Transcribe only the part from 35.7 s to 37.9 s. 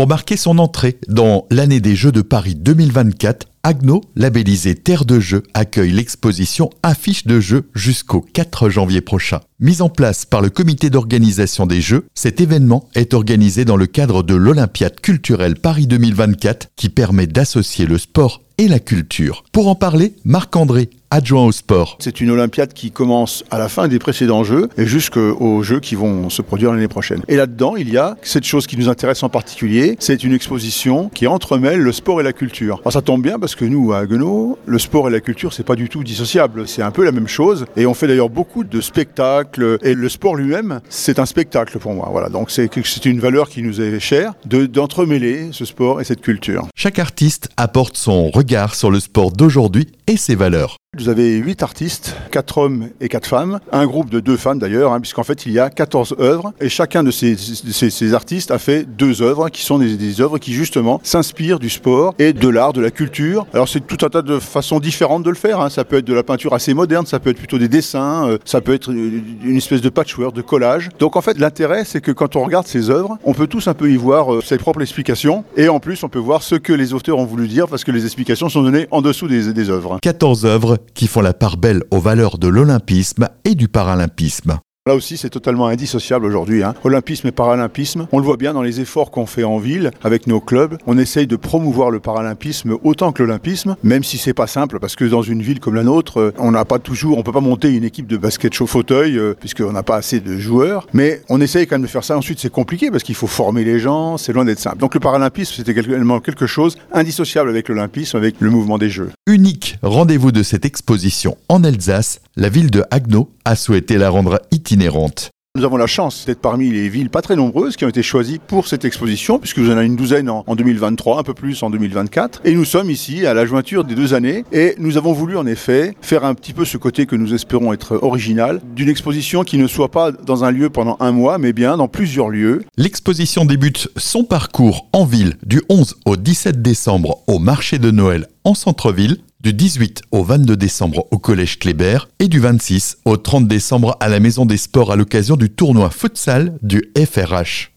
du tout dissociable. C'est un peu la même chose et